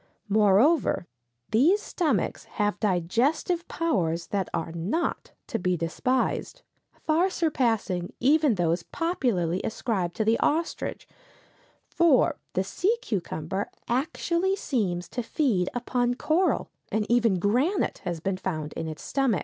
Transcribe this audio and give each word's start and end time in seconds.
Moreover, 0.29 1.05
these 1.51 1.79
stomachs 1.79 2.45
have 2.57 2.79
digestive 2.79 3.67
powers 3.67 4.25
that 4.29 4.49
are 4.51 4.71
not 4.71 5.31
to 5.45 5.59
be 5.59 5.77
despised, 5.77 6.63
far 7.05 7.29
surpassing 7.29 8.11
even 8.19 8.55
those 8.55 8.81
popularly 8.81 9.61
ascribed 9.63 10.15
to 10.15 10.25
the 10.25 10.39
ostrich, 10.39 11.07
for 11.87 12.37
the 12.53 12.63
sea 12.63 12.97
cucumber 13.03 13.69
actually 13.87 14.55
seems 14.55 15.07
to 15.09 15.21
feed 15.21 15.69
upon 15.75 16.15
coral, 16.15 16.71
and 16.91 17.05
even 17.07 17.37
granite 17.37 17.99
has 17.99 18.19
been 18.19 18.37
found 18.37 18.73
in 18.73 18.87
its 18.87 19.03
stomach. 19.03 19.39